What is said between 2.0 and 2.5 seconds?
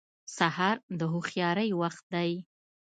دی.